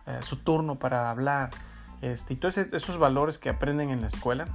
eh, 0.06 0.20
su 0.22 0.36
turno 0.36 0.80
para 0.80 1.10
hablar. 1.10 1.52
Este, 2.02 2.34
y 2.34 2.36
todos 2.36 2.58
esos 2.58 2.98
valores 2.98 3.40
que 3.40 3.48
aprenden 3.48 3.90
en 3.90 4.02
la 4.02 4.08
escuela, 4.08 4.48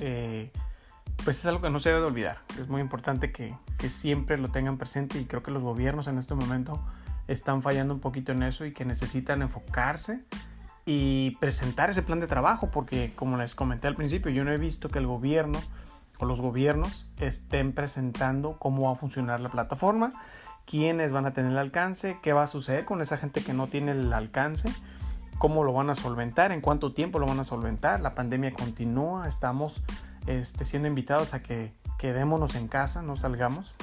eh, 0.00 0.50
pues 1.22 1.38
es 1.40 1.44
algo 1.44 1.60
que 1.60 1.68
no 1.68 1.80
se 1.80 1.90
debe 1.90 2.00
de 2.00 2.06
olvidar. 2.06 2.38
Es 2.58 2.68
muy 2.68 2.80
importante 2.80 3.30
que, 3.30 3.54
que 3.76 3.90
siempre 3.90 4.38
lo 4.38 4.48
tengan 4.48 4.78
presente 4.78 5.18
y 5.18 5.26
creo 5.26 5.42
que 5.42 5.50
los 5.50 5.62
gobiernos 5.62 6.08
en 6.08 6.16
este 6.16 6.34
momento 6.34 6.82
están 7.28 7.60
fallando 7.60 7.92
un 7.92 8.00
poquito 8.00 8.32
en 8.32 8.42
eso 8.42 8.64
y 8.64 8.72
que 8.72 8.86
necesitan 8.86 9.42
enfocarse 9.42 10.24
y 10.88 11.32
presentar 11.40 11.90
ese 11.90 12.02
plan 12.02 12.20
de 12.20 12.28
trabajo, 12.28 12.70
porque 12.70 13.12
como 13.16 13.36
les 13.36 13.56
comenté 13.56 13.88
al 13.88 13.96
principio, 13.96 14.30
yo 14.30 14.44
no 14.44 14.52
he 14.52 14.58
visto 14.58 14.88
que 14.88 15.00
el 15.00 15.06
gobierno 15.06 15.58
o 16.20 16.24
los 16.24 16.40
gobiernos 16.40 17.06
estén 17.18 17.72
presentando 17.72 18.56
cómo 18.58 18.86
va 18.86 18.92
a 18.92 18.94
funcionar 18.94 19.40
la 19.40 19.48
plataforma, 19.48 20.10
quiénes 20.64 21.10
van 21.10 21.26
a 21.26 21.32
tener 21.32 21.50
el 21.50 21.58
alcance, 21.58 22.18
qué 22.22 22.32
va 22.32 22.44
a 22.44 22.46
suceder 22.46 22.84
con 22.84 23.02
esa 23.02 23.16
gente 23.16 23.42
que 23.42 23.52
no 23.52 23.66
tiene 23.66 23.92
el 23.92 24.12
alcance, 24.12 24.72
cómo 25.38 25.64
lo 25.64 25.72
van 25.72 25.90
a 25.90 25.96
solventar, 25.96 26.52
en 26.52 26.60
cuánto 26.60 26.94
tiempo 26.94 27.18
lo 27.18 27.26
van 27.26 27.40
a 27.40 27.44
solventar. 27.44 28.00
La 28.00 28.12
pandemia 28.12 28.54
continúa, 28.54 29.26
estamos 29.26 29.82
este, 30.28 30.64
siendo 30.64 30.86
invitados 30.86 31.34
a 31.34 31.42
que 31.42 31.74
quedémonos 31.98 32.54
en 32.54 32.68
casa, 32.68 33.02
no 33.02 33.16
salgamos. 33.16 33.74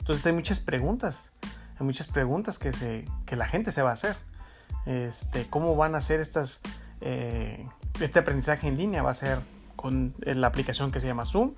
Entonces 0.00 0.24
hay 0.26 0.34
muchas 0.34 0.60
preguntas, 0.60 1.32
hay 1.78 1.86
muchas 1.86 2.08
preguntas 2.08 2.58
que, 2.58 2.72
se, 2.72 3.06
que 3.24 3.36
la 3.36 3.48
gente 3.48 3.72
se 3.72 3.80
va 3.80 3.90
a 3.90 3.94
hacer 3.94 4.27
este, 4.88 5.46
cómo 5.48 5.76
van 5.76 5.94
a 5.94 6.00
ser 6.00 6.20
estas, 6.20 6.62
eh, 7.02 7.68
este 8.00 8.18
aprendizaje 8.18 8.66
en 8.66 8.76
línea. 8.76 9.02
Va 9.02 9.10
a 9.10 9.14
ser 9.14 9.40
con 9.76 10.14
la 10.20 10.46
aplicación 10.46 10.90
que 10.90 11.00
se 11.00 11.06
llama 11.06 11.24
Zoom. 11.24 11.54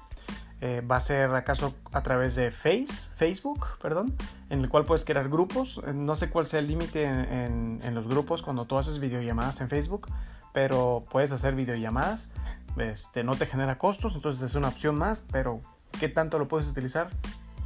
Eh, 0.62 0.82
va 0.82 0.96
a 0.96 1.00
ser 1.00 1.34
acaso 1.34 1.74
a 1.90 2.02
través 2.02 2.34
de 2.34 2.50
Face, 2.50 3.08
Facebook, 3.16 3.66
perdón, 3.80 4.14
en 4.50 4.60
el 4.60 4.68
cual 4.68 4.84
puedes 4.84 5.06
crear 5.06 5.30
grupos. 5.30 5.80
Eh, 5.86 5.94
no 5.94 6.16
sé 6.16 6.28
cuál 6.28 6.44
sea 6.44 6.60
el 6.60 6.66
límite 6.66 7.04
en, 7.04 7.80
en, 7.82 7.94
los 7.94 8.06
grupos 8.06 8.42
cuando 8.42 8.66
tú 8.66 8.76
haces 8.76 8.98
videollamadas 8.98 9.62
en 9.62 9.70
Facebook, 9.70 10.08
pero 10.52 11.06
puedes 11.08 11.32
hacer 11.32 11.54
videollamadas. 11.54 12.28
Este, 12.76 13.24
no 13.24 13.36
te 13.36 13.46
genera 13.46 13.78
costos, 13.78 14.14
entonces 14.14 14.42
es 14.42 14.54
una 14.54 14.68
opción 14.68 14.96
más, 14.96 15.24
pero 15.32 15.60
¿qué 15.98 16.08
tanto 16.08 16.38
lo 16.38 16.46
puedes 16.46 16.68
utilizar? 16.68 17.08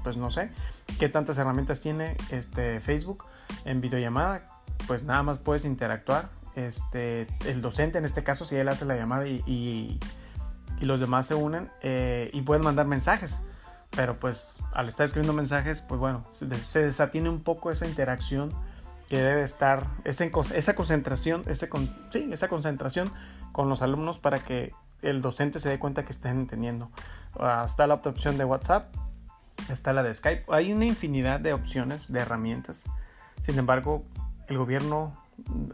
Pues 0.05 0.17
no 0.17 0.31
sé. 0.31 0.51
¿Qué 1.01 1.09
tantas 1.09 1.37
herramientas 1.39 1.81
tiene 1.81 2.17
este 2.31 2.81
Facebook 2.81 3.25
en 3.65 3.81
videollamada? 3.81 4.54
Pues 4.87 5.05
nada 5.05 5.23
más 5.23 5.39
puedes 5.39 5.65
interactuar. 5.65 6.29
Este, 6.55 7.27
el 7.47 7.63
docente 7.63 7.99
en 7.99 8.05
este 8.05 8.23
caso, 8.23 8.45
si 8.45 8.57
él 8.57 8.69
hace 8.69 8.85
la 8.85 8.97
llamada 8.97 9.27
y, 9.27 9.43
y, 9.47 9.99
los 10.81 11.01
demás 11.01 11.27
se 11.27 11.35
unen 11.35 11.71
eh, 11.81 12.31
y 12.33 12.43
pueden 12.43 12.63
mandar 12.63 12.87
mensajes. 12.87 13.41
Pero 13.91 14.19
pues 14.19 14.57
al 14.73 14.89
estar 14.89 15.05
escribiendo 15.05 15.33
mensajes, 15.33 15.81
pues 15.81 16.01
bueno, 16.01 16.25
se, 16.31 16.47
desatiene 16.83 17.29
un 17.29 17.43
poco 17.43 17.71
esa 17.71 17.87
interacción 17.87 18.53
que 19.09 19.19
debe 19.19 19.43
estar, 19.43 19.87
esa, 20.05 20.25
esa 20.55 20.75
concentración, 20.75 21.45
ese, 21.47 21.69
sí, 22.11 22.29
esa 22.33 22.49
concentración 22.49 23.11
con 23.53 23.69
los 23.69 23.83
alumnos 23.83 24.19
para 24.19 24.41
que 24.41 24.73
el 25.03 25.23
docente 25.23 25.61
se 25.61 25.69
dé 25.69 25.79
cuenta 25.79 26.05
que 26.05 26.13
estén 26.13 26.37
entendiendo. 26.37 26.91
Está 27.65 27.87
la 27.87 27.95
opción 27.95 28.37
de 28.37 28.45
WhatsApp, 28.45 28.93
está 29.71 29.93
la 29.93 30.03
de 30.03 30.13
Skype. 30.13 30.45
Hay 30.49 30.73
una 30.73 30.87
infinidad 30.87 31.41
de 31.41 31.53
opciones, 31.53 32.13
de 32.13 32.21
herramientas. 32.21 32.85
Sin 33.41 33.59
embargo, 33.59 34.03
el 34.49 34.59
gobierno 34.59 35.17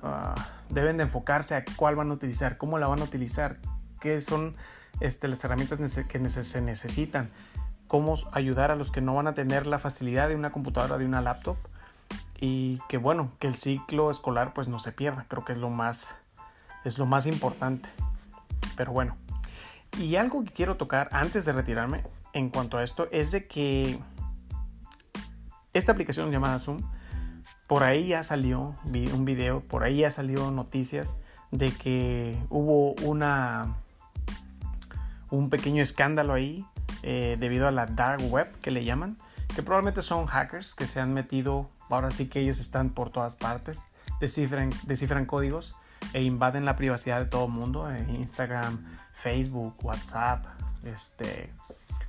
uh, 0.03 0.41
deben 0.69 0.97
de 0.97 1.05
enfocarse 1.05 1.55
a 1.55 1.65
cuál 1.77 1.97
van 1.97 2.11
a 2.11 2.15
utilizar, 2.15 2.57
cómo 2.57 2.79
la 2.79 2.87
van 2.87 3.00
a 3.00 3.05
utilizar, 3.05 3.59
qué 4.00 4.21
son 4.21 4.57
este, 5.00 5.29
las 5.29 5.43
herramientas 5.45 5.79
que 6.07 6.29
se 6.29 6.61
necesitan, 6.61 7.31
cómo 7.89 8.15
ayudar 8.33 8.71
a 8.71 8.77
los 8.77 8.91
que 8.91 9.00
no 9.00 9.15
van 9.15 9.27
a 9.27 9.35
tener 9.35 9.67
la 9.67 9.79
facilidad 9.79 10.29
de 10.29 10.37
una 10.37 10.53
computadora, 10.53 10.99
de 10.99 11.05
una 11.05 11.21
laptop 11.21 11.57
y 12.41 12.79
que 12.89 12.97
bueno, 12.97 13.33
que 13.39 13.47
el 13.47 13.55
ciclo 13.55 14.11
escolar 14.11 14.55
pues 14.55 14.69
no 14.69 14.79
se 14.79 14.93
pierda, 14.93 15.27
creo 15.29 15.45
que 15.45 15.53
es 15.53 15.59
lo 15.59 15.71
más, 15.71 16.15
es 16.85 16.99
lo 16.99 17.07
más 17.07 17.27
importante. 17.27 17.89
Pero 18.77 18.93
bueno, 18.93 19.17
y 19.99 20.17
algo 20.17 20.45
que 20.45 20.53
quiero 20.53 20.77
tocar 20.77 21.09
antes 21.12 21.45
de 21.45 21.53
retirarme 21.53 22.05
en 22.33 22.49
cuanto 22.49 22.79
a 22.79 22.83
esto 22.83 23.09
es 23.11 23.33
de 23.33 23.47
que 23.47 23.99
esta 25.73 25.93
aplicación 25.93 26.31
llamada 26.31 26.59
Zoom 26.59 26.81
por 27.71 27.85
ahí 27.85 28.09
ya 28.09 28.25
salió 28.25 28.75
un 28.85 29.25
video, 29.25 29.61
por 29.61 29.85
ahí 29.85 29.99
ya 29.99 30.11
salió 30.11 30.50
noticias 30.50 31.17
de 31.53 31.71
que 31.71 32.37
hubo 32.49 32.95
una 33.05 33.77
un 35.31 35.50
pequeño 35.50 35.81
escándalo 35.81 36.33
ahí 36.33 36.67
eh, 37.05 37.37
debido 37.39 37.69
a 37.69 37.71
la 37.71 37.87
dark 37.87 38.29
web 38.29 38.50
que 38.59 38.73
le 38.73 38.83
llaman, 38.83 39.19
que 39.55 39.62
probablemente 39.62 40.03
son 40.03 40.27
hackers 40.27 40.75
que 40.75 40.89
se 40.89 40.99
han 40.99 41.15
metido, 41.15 41.71
ahora 41.89 42.11
sí 42.11 42.27
que 42.27 42.41
ellos 42.41 42.59
están 42.59 42.91
por 42.91 43.11
todas 43.11 43.37
partes, 43.37 43.85
descifran, 44.19 44.71
descifran 44.83 45.25
códigos 45.25 45.77
e 46.12 46.25
invaden 46.25 46.65
la 46.65 46.75
privacidad 46.75 47.21
de 47.21 47.27
todo 47.27 47.45
el 47.45 47.53
mundo, 47.53 47.89
eh, 47.89 48.05
Instagram, 48.19 48.85
Facebook, 49.12 49.77
WhatsApp, 49.85 50.45
este, 50.83 51.53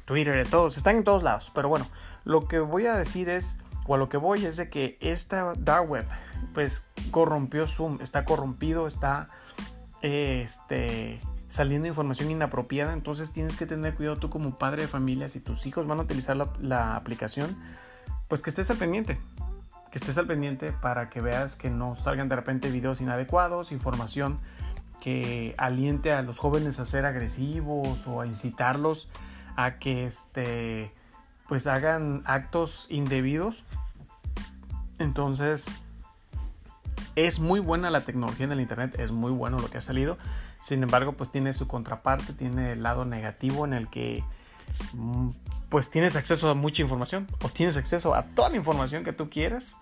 Twitter, 0.05 0.43
de 0.43 0.49
todos, 0.49 0.75
están 0.77 0.95
en 0.95 1.03
todos 1.03 1.21
lados. 1.21 1.51
Pero 1.53 1.69
bueno, 1.69 1.85
lo 2.25 2.47
que 2.47 2.57
voy 2.57 2.87
a 2.87 2.95
decir 2.95 3.29
es 3.29 3.59
o 3.91 3.95
a 3.95 3.97
lo 3.97 4.07
que 4.07 4.15
voy 4.15 4.45
es 4.45 4.55
de 4.55 4.69
que 4.69 4.97
esta 5.01 5.51
dark 5.57 5.89
web 5.89 6.05
pues 6.53 6.87
corrompió 7.11 7.67
Zoom, 7.67 7.97
está 8.01 8.23
corrompido, 8.23 8.87
está 8.87 9.27
este, 10.01 11.19
saliendo 11.49 11.89
información 11.89 12.31
inapropiada, 12.31 12.93
entonces 12.93 13.33
tienes 13.33 13.57
que 13.57 13.65
tener 13.65 13.93
cuidado 13.95 14.15
tú 14.15 14.29
como 14.29 14.57
padre 14.57 14.83
de 14.83 14.87
familia, 14.87 15.27
si 15.27 15.41
tus 15.41 15.65
hijos 15.65 15.87
van 15.87 15.99
a 15.99 16.03
utilizar 16.03 16.37
la, 16.37 16.95
aplicación, 16.95 17.53
pues 18.29 18.41
que 18.41 18.49
estés 18.49 18.71
al 18.71 18.77
pendiente, 18.77 19.19
que 19.91 19.97
estés 19.97 20.17
al 20.17 20.25
pendiente 20.25 20.71
para 20.71 21.09
que 21.09 21.19
veas 21.19 21.57
que 21.57 21.69
no 21.69 21.95
salgan 21.95 22.29
de 22.29 22.37
repente 22.37 22.71
videos 22.71 23.01
inadecuados, 23.01 23.73
información 23.73 24.39
que 25.01 25.53
aliente 25.57 26.13
a 26.13 26.21
los 26.21 26.39
jóvenes 26.39 26.79
a 26.79 26.85
ser 26.85 27.05
agresivos 27.05 28.07
o 28.07 28.21
a 28.21 28.25
incitarlos 28.25 29.09
a 29.57 29.79
que 29.79 30.05
este 30.05 30.93
pues 31.51 31.67
hagan 31.67 32.21
actos 32.23 32.87
indebidos. 32.89 33.65
Entonces, 35.01 35.65
es 37.15 37.39
muy 37.39 37.59
buena 37.59 37.89
la 37.89 38.01
tecnología 38.01 38.45
en 38.45 38.51
el 38.53 38.61
internet, 38.61 38.95
es 38.99 39.11
muy 39.11 39.31
bueno 39.31 39.59
lo 39.59 39.69
que 39.69 39.77
ha 39.77 39.81
salido. 39.81 40.17
Sin 40.61 40.83
embargo, 40.83 41.13
pues 41.13 41.31
tiene 41.31 41.53
su 41.53 41.67
contraparte, 41.67 42.33
tiene 42.33 42.73
el 42.73 42.83
lado 42.83 43.05
negativo 43.05 43.65
en 43.65 43.73
el 43.73 43.89
que 43.89 44.23
mm, 44.93 45.29
pues 45.69 45.89
tienes 45.89 46.15
acceso 46.15 46.49
a 46.49 46.53
mucha 46.53 46.81
información 46.81 47.27
o 47.43 47.49
tienes 47.49 47.77
acceso 47.77 48.13
a 48.15 48.23
toda 48.23 48.49
la 48.49 48.57
información 48.57 49.03
que 49.03 49.13
tú 49.13 49.29
quieras 49.29 49.75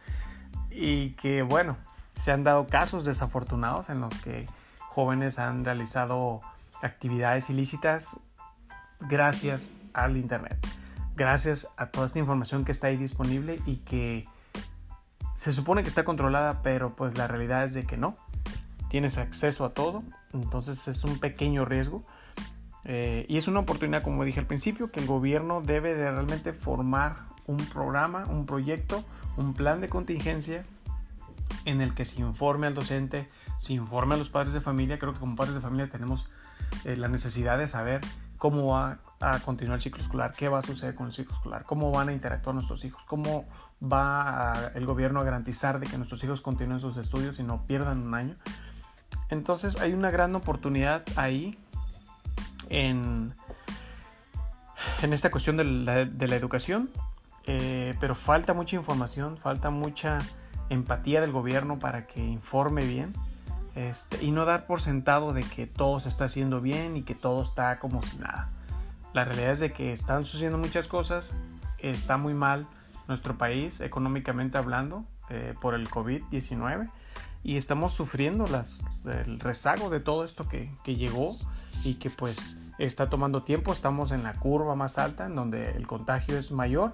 y 0.71 1.11
que 1.11 1.41
bueno, 1.41 1.77
se 2.13 2.31
han 2.31 2.43
dado 2.43 2.67
casos 2.67 3.05
desafortunados 3.05 3.89
en 3.89 4.01
los 4.01 4.13
que 4.21 4.47
jóvenes 4.87 5.39
han 5.39 5.65
realizado 5.65 6.41
actividades 6.81 7.49
ilícitas 7.49 8.19
gracias 8.99 9.71
al 9.93 10.17
internet, 10.17 10.57
gracias 11.15 11.67
a 11.77 11.87
toda 11.87 12.05
esta 12.05 12.19
información 12.19 12.65
que 12.65 12.71
está 12.71 12.87
ahí 12.87 12.97
disponible 12.97 13.61
y 13.65 13.77
que 13.77 14.27
se 15.39 15.53
supone 15.53 15.83
que 15.83 15.87
está 15.87 16.03
controlada, 16.03 16.61
pero 16.63 16.97
pues 16.97 17.17
la 17.17 17.25
realidad 17.25 17.63
es 17.63 17.73
de 17.73 17.85
que 17.85 17.95
no. 17.95 18.17
Tienes 18.89 19.17
acceso 19.17 19.63
a 19.63 19.73
todo, 19.73 20.03
entonces 20.33 20.89
es 20.89 21.05
un 21.05 21.17
pequeño 21.17 21.63
riesgo 21.63 22.03
eh, 22.83 23.25
y 23.29 23.37
es 23.37 23.47
una 23.47 23.61
oportunidad, 23.61 24.03
como 24.03 24.25
dije 24.25 24.41
al 24.41 24.47
principio, 24.47 24.91
que 24.91 24.99
el 24.99 25.05
gobierno 25.05 25.61
debe 25.61 25.93
de 25.93 26.11
realmente 26.11 26.51
formar 26.51 27.19
un 27.45 27.55
programa, 27.55 28.25
un 28.25 28.45
proyecto, 28.45 29.05
un 29.37 29.53
plan 29.53 29.79
de 29.79 29.87
contingencia 29.87 30.65
en 31.63 31.79
el 31.79 31.93
que 31.93 32.03
se 32.03 32.19
informe 32.19 32.67
al 32.67 32.75
docente, 32.75 33.29
se 33.55 33.71
informe 33.71 34.15
a 34.15 34.17
los 34.17 34.29
padres 34.29 34.51
de 34.51 34.59
familia. 34.59 34.99
Creo 34.99 35.13
que 35.13 35.21
como 35.21 35.37
padres 35.37 35.55
de 35.55 35.61
familia 35.61 35.89
tenemos 35.89 36.29
eh, 36.83 36.97
la 36.97 37.07
necesidad 37.07 37.57
de 37.57 37.69
saber 37.69 38.01
cómo 38.39 38.67
va 38.67 38.97
a 39.19 39.37
continuar 39.39 39.75
el 39.75 39.81
ciclo 39.81 40.01
escolar, 40.01 40.33
qué 40.35 40.47
va 40.47 40.59
a 40.59 40.61
suceder 40.61 40.95
con 40.95 41.07
el 41.07 41.11
ciclo 41.11 41.35
escolar, 41.35 41.65
cómo 41.65 41.91
van 41.91 42.09
a 42.09 42.13
interactuar 42.13 42.55
nuestros 42.55 42.83
hijos, 42.85 43.03
cómo 43.05 43.45
va 43.83 44.71
el 44.73 44.85
gobierno 44.85 45.19
a 45.19 45.23
garantizar 45.23 45.79
de 45.79 45.85
que 45.85 45.97
nuestros 45.97 46.23
hijos 46.23 46.41
continúen 46.41 46.79
sus 46.79 46.97
estudios 46.97 47.37
y 47.39 47.43
no 47.43 47.65
pierdan 47.65 47.99
un 47.99 48.15
año. 48.15 48.35
Entonces 49.29 49.79
hay 49.79 49.93
una 49.93 50.09
gran 50.09 50.33
oportunidad 50.35 51.03
ahí 51.17 51.59
en, 52.69 53.35
en 55.01 55.13
esta 55.13 55.29
cuestión 55.31 55.57
de 55.57 55.65
la, 55.65 56.35
educación, 56.35 56.89
eh, 57.45 57.93
pero 57.99 58.15
falta 58.15 58.53
mucha 58.53 58.77
información, 58.77 59.37
falta 59.37 59.69
mucha 59.69 60.17
empatía 60.69 61.19
del 61.19 61.33
gobierno 61.33 61.77
para 61.77 62.07
que 62.07 62.21
informe 62.21 62.85
bien 62.85 63.13
este, 63.75 64.23
y 64.23 64.31
no 64.31 64.45
dar 64.45 64.65
por 64.65 64.81
sentado 64.81 65.33
de 65.33 65.43
que 65.43 65.67
todo 65.67 65.99
se 65.99 66.09
está 66.09 66.25
haciendo 66.25 66.61
bien 66.61 66.97
y 66.97 67.03
que 67.03 67.15
todo 67.15 67.43
está 67.43 67.79
como 67.79 68.01
si 68.01 68.17
nada. 68.17 68.49
La 69.13 69.25
realidad 69.25 69.51
es 69.51 69.59
de 69.59 69.71
que 69.71 69.93
están 69.93 70.23
sucediendo 70.23 70.57
muchas 70.57 70.87
cosas, 70.87 71.33
está 71.79 72.17
muy 72.17 72.33
mal 72.33 72.67
nuestro 73.07 73.37
país 73.37 73.81
económicamente 73.81 74.57
hablando 74.57 75.05
eh, 75.29 75.53
por 75.61 75.73
el 75.73 75.89
COVID-19 75.89 76.89
y 77.43 77.57
estamos 77.57 77.93
sufriendo 77.93 78.45
las, 78.47 78.83
el 79.05 79.39
rezago 79.39 79.89
de 79.89 79.99
todo 79.99 80.25
esto 80.25 80.47
que, 80.47 80.71
que, 80.83 80.95
llegó 80.95 81.35
y 81.83 81.95
que 81.95 82.09
pues 82.09 82.69
está 82.77 83.09
tomando 83.09 83.43
tiempo, 83.43 83.71
estamos 83.71 84.11
en 84.11 84.23
la 84.23 84.33
curva 84.33 84.75
más 84.75 84.97
alta 84.97 85.25
en 85.25 85.35
donde 85.35 85.71
el 85.71 85.87
contagio 85.87 86.37
es 86.37 86.51
mayor 86.51 86.91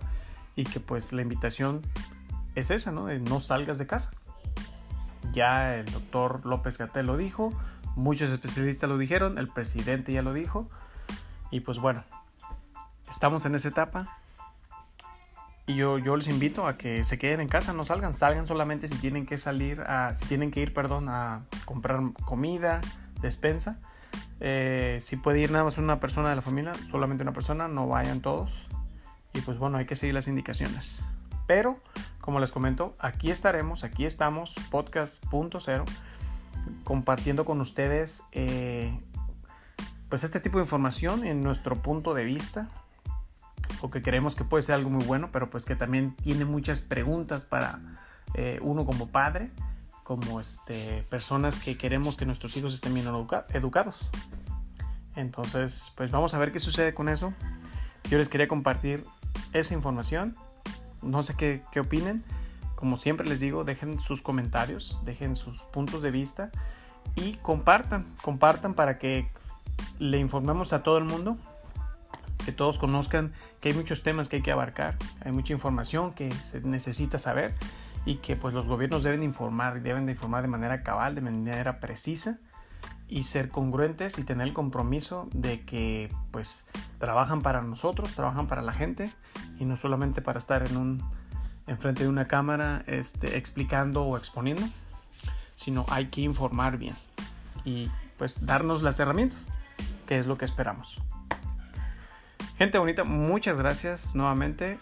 y 0.56 0.64
que 0.64 0.80
pues 0.80 1.14
la 1.14 1.22
invitación 1.22 1.82
es 2.54 2.72
esa, 2.72 2.92
¿no? 2.92 3.06
De 3.06 3.20
no 3.20 3.42
salgas 3.42 3.78
de 3.78 3.88
casa. 3.88 4.12
Ya 5.32 5.76
el 5.76 5.86
doctor 5.92 6.46
López 6.46 6.78
Gatel 6.78 7.06
lo 7.06 7.18
dijo, 7.18 7.54
muchos 7.96 8.30
especialistas 8.30 8.90
lo 8.90 8.98
dijeron, 8.98 9.38
el 9.38 9.50
presidente 9.50 10.14
ya 10.14 10.22
lo 10.22 10.34
dijo 10.34 10.70
y 11.52 11.62
pues 11.62 11.80
bueno, 11.80 12.04
estamos 13.10 13.46
en 13.46 13.56
esa 13.56 13.70
etapa 13.70 14.20
y 15.68 15.76
yo, 15.76 15.98
yo 15.98 16.16
les 16.16 16.28
invito 16.28 16.68
a 16.68 16.78
que 16.78 17.04
se 17.04 17.18
queden 17.18 17.40
en 17.40 17.48
casa, 17.48 17.74
no 17.74 17.86
salgan, 17.86 18.14
salgan 18.14 18.46
solamente 18.46 18.88
si 18.88 18.96
tienen 18.96 19.26
que 19.26 19.40
salir, 19.40 19.84
si 20.14 20.26
tienen 20.26 20.52
que 20.52 20.62
ir, 20.62 20.74
perdón, 20.74 21.10
a 21.10 21.46
comprar 21.66 22.02
comida, 22.24 22.82
despensa. 23.22 23.80
Eh, 24.40 25.00
si 25.02 25.16
puede 25.16 25.40
ir 25.40 25.52
nada 25.52 25.64
más 25.64 25.80
una 25.80 26.00
persona 26.00 26.30
de 26.30 26.36
la 26.36 26.44
familia, 26.44 26.74
solamente 26.92 27.24
una 27.24 27.34
persona, 27.34 27.68
no 27.68 27.88
vayan 27.88 28.22
todos. 28.22 28.68
Y 29.34 29.42
pues 29.42 29.58
bueno, 29.58 29.80
hay 29.80 29.86
que 29.88 29.96
seguir 29.96 30.14
las 30.14 30.28
indicaciones. 30.28 31.04
Pero, 31.48 31.80
como 32.26 32.40
les 32.40 32.52
comento, 32.52 32.96
aquí 32.98 33.30
estaremos, 33.30 33.84
aquí 33.84 34.04
estamos, 34.04 34.56
podcast.0, 34.72 35.86
compartiendo 36.84 37.46
con 37.46 37.62
ustedes 37.62 38.24
eh, 38.32 38.98
pues 40.10 40.24
este 40.24 40.40
tipo 40.40 40.58
de 40.58 40.64
información 40.64 41.24
en 41.24 41.44
nuestro 41.44 41.76
punto 41.76 42.16
de 42.16 42.24
vista, 42.24 42.70
o 43.82 43.92
que 43.92 44.02
creemos 44.02 44.36
que 44.36 44.44
puede 44.44 44.64
ser 44.64 44.74
algo 44.74 44.90
muy 44.90 45.06
bueno, 45.06 45.30
pero 45.32 45.52
pues 45.52 45.66
que 45.66 45.76
también 45.76 46.16
tiene 46.16 46.46
muchas 46.46 46.82
preguntas 46.82 47.46
para 47.46 47.80
eh, 48.34 48.58
uno 48.64 48.86
como 48.86 49.08
padre, 49.10 49.52
como 50.04 50.40
este, 50.40 51.04
personas 51.12 51.60
que 51.60 51.78
queremos 51.78 52.18
que 52.18 52.26
nuestros 52.26 52.58
hijos 52.58 52.74
estén 52.74 52.96
bien 52.96 53.06
educados. 53.06 54.10
Entonces, 55.16 55.94
pues 55.96 56.10
vamos 56.10 56.34
a 56.34 56.40
ver 56.40 56.52
qué 56.52 56.58
sucede 56.60 56.96
con 56.96 57.08
eso. 57.08 57.34
Yo 58.10 58.18
les 58.18 58.30
quería 58.30 58.48
compartir 58.48 59.06
esa 59.54 59.76
información. 59.76 60.36
No 61.06 61.24
sé 61.24 61.36
qué, 61.36 61.62
qué 61.72 61.80
opinen. 61.80 62.24
Como 62.76 62.98
siempre 62.98 63.28
les 63.28 63.40
digo, 63.40 63.64
dejen 63.64 64.00
sus 64.00 64.22
comentarios, 64.22 65.02
dejen 65.06 65.36
sus 65.36 65.62
puntos 65.62 66.02
de 66.02 66.12
vista 66.12 66.52
y 67.16 67.34
compartan, 67.36 68.06
compartan 68.22 68.74
para 68.74 68.98
que 68.98 69.30
le 70.00 70.20
informemos 70.20 70.74
a 70.74 70.84
todo 70.84 70.98
el 70.98 71.06
mundo 71.06 71.38
que 72.46 72.52
todos 72.52 72.78
conozcan 72.78 73.34
que 73.60 73.70
hay 73.70 73.76
muchos 73.76 74.04
temas 74.04 74.30
que 74.30 74.38
hay 74.38 74.42
que 74.44 74.52
abarcar, 74.52 74.96
hay 75.22 75.32
mucha 75.32 75.52
información 75.52 76.14
que 76.14 76.32
se 76.32 76.62
necesita 76.62 77.18
saber 77.18 77.56
y 78.06 78.18
que 78.18 78.36
pues 78.36 78.54
los 78.54 78.68
gobiernos 78.68 79.02
deben 79.02 79.24
informar, 79.24 79.82
deben 79.82 80.06
de 80.06 80.12
informar 80.12 80.44
de 80.44 80.48
manera 80.48 80.84
cabal, 80.84 81.16
de 81.16 81.22
manera 81.22 81.80
precisa 81.80 82.38
y 83.16 83.24
ser 83.24 83.48
congruentes 83.48 84.20
y 84.20 84.24
tener 84.26 84.46
el 84.46 84.54
compromiso 84.54 85.30
de 85.32 85.62
que 85.62 86.12
pues 86.32 86.68
trabajan 87.00 87.42
para 87.42 87.62
nosotros, 87.62 88.14
trabajan 88.14 88.48
para 88.48 88.62
la 88.62 88.74
gente 88.74 89.10
y 89.58 89.64
no 89.64 89.78
solamente 89.78 90.22
para 90.22 90.38
estar 90.38 90.68
en 90.68 90.76
un 90.76 91.04
enfrente 91.66 92.04
de 92.04 92.10
una 92.10 92.28
cámara 92.28 92.84
este, 92.88 93.38
explicando 93.38 94.04
o 94.04 94.18
exponiendo, 94.18 94.68
sino 95.48 95.86
hay 95.90 96.08
que 96.08 96.20
informar 96.24 96.78
bien 96.78 96.94
y 97.64 97.90
pues 98.18 98.46
darnos 98.46 98.84
las 98.84 99.00
herramientas, 99.00 99.48
que 100.08 100.18
es 100.18 100.28
lo 100.28 100.38
que 100.38 100.44
esperamos. 100.44 101.02
Gente 102.58 102.78
bonita, 102.80 103.06
muchas 103.06 103.56
gracias 103.56 104.14
nuevamente. 104.14 104.78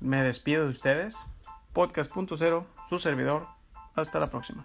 Me 0.00 0.20
despido 0.24 0.64
de 0.64 0.70
ustedes. 0.70 1.16
Podcast.0, 1.74 2.64
su 2.88 2.98
servidor. 2.98 3.46
Hasta 3.94 4.18
la 4.18 4.26
próxima. 4.26 4.64